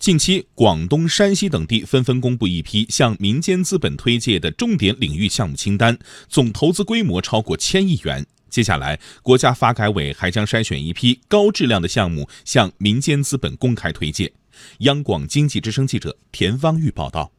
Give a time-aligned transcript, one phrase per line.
[0.00, 8.24] 近期，广东、山西等地纷纷公布一批向民间资本推介的重点领域项目清单，总投资规模超过千亿元。
[8.48, 14.32] 接下来，国家发改委还将筛选一批高质量的项目向民间资本公开推介。
[14.78, 17.30] 央广经济之声记者田方玉报道。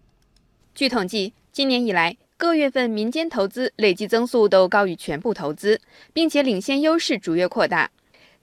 [0.76, 5.82] 据统计，今年以来各月份民间投资累计增速都高于全部投资，
[6.14, 7.90] 并且领先优势逐月扩大。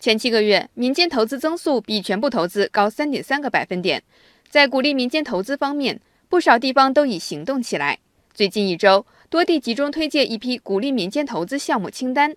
[0.01, 4.01] 前七个月，民间投资增速比全部投资高三点三个百分点。
[4.49, 7.99] 在鼓励民间投资方面，不少地方都已行动起来。
[8.33, 12.33] 最近一周，多地集中推介一批鼓励民间投资项目清单。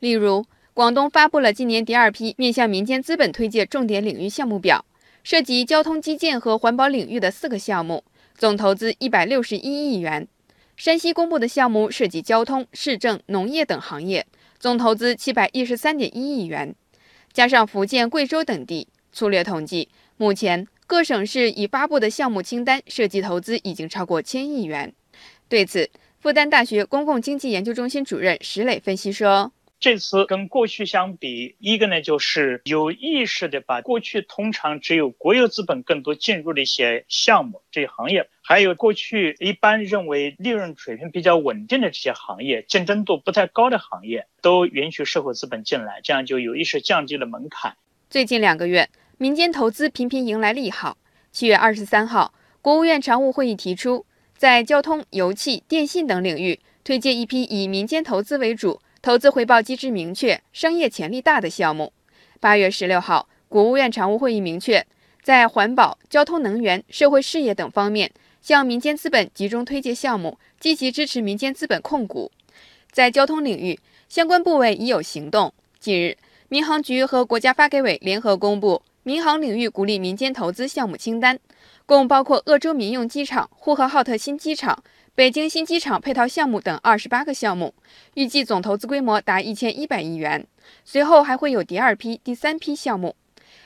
[0.00, 4.84] 例如，广东发布了今年第二批面向民间资本推介重点领域项目表，
[5.22, 8.02] 涉及交通基建和环保领域的四个项目，
[8.36, 10.26] 总投资一百六十一亿元。
[10.76, 14.26] 山西公布的项目涉及交通、市政、农业等行业，
[14.58, 16.74] 总投资七百一十三点一亿元。
[17.34, 24.94] 加上福建、贵州等地，粗略统计，目前各省市已发布的项目清单涉及投资已经超过千亿元。
[25.48, 29.52] 对此，复旦大学公共经济研究中心主任石磊分析说。
[29.80, 47.76] 这次跟过去相比，一个呢就是有意识的把过去通常只有国有资本更多进入的一些项目、这些行业，还有过去一般认为利润水平比较稳定的这些行业、竞争度不太高的行业，都允许社会资本进来，这样就有意识降低了门槛。
[48.08, 50.96] 最近两个月，民间投资频频迎来利好。
[51.30, 54.06] 七月二十三号，国务院常务会议提出，
[54.38, 58.80] 在交通、油气、电信等领域推介一批以民间投资为主。
[59.04, 61.92] 投资回报机制明确、商业潜力大的项目。
[62.40, 64.86] 八月十六号，国务院常务会议明确，
[65.22, 68.10] 在环保、交通能源、社会事业等方面，
[68.40, 72.32] 向民间资本集中推介项目，积极支持民间资本控股。
[72.92, 73.78] 在交通领域，
[74.08, 75.52] 相关部委已有行动。
[75.78, 76.16] 近日，
[76.48, 81.38] 民航局和国家发改委联合公布民航领域鼓励民间投资项目清单，
[81.84, 84.82] 共包括鄂州民用机场、呼和浩特新机场。
[85.14, 87.74] 北京新机场配套项目等二十八个项目，
[88.14, 90.46] 预计总投资规模达一千一百亿元。
[90.86, 93.14] 随后还会有第二批、第三批项目。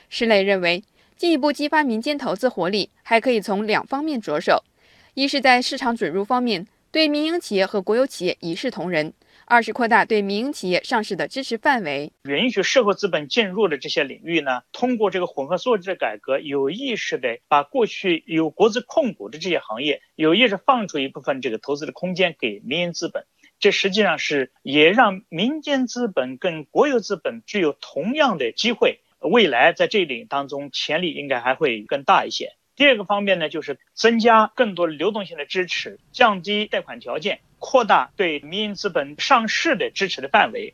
[0.09, 0.83] 石磊认为，
[1.15, 4.65] 进一步激发民间投资活力，还可以从两方面着手：
[5.13, 9.13] 一是，在市场准入方面，对民营企业和国有企业一视同仁。
[9.45, 23.25] 二是扩大对民营企业上市的支持范围，允许社会资本进入的这些领域呢，通过这个混合所有制改革，有意识的把过去有国资控股的这些行业，有意识放出一部分这个投资的空间给民营资本，
[23.59, 32.53] 这实际上是也让民间资本跟国有资本具有同样的机会，未来在这领当中潜力应该还会更大一些。
[32.79, 37.41] 第二个方面呢，就是增加更多流动性的支持，降低贷款条件。
[37.59, 40.73] 扩大对民营资本上市的支持的范围，